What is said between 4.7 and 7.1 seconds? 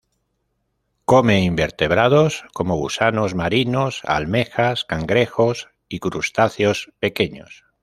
cangrejos y crustáceos